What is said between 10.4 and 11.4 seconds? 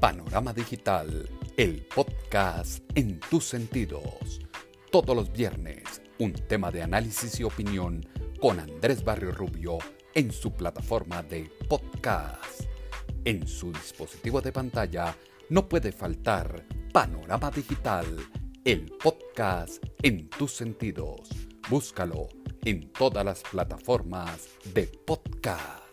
plataforma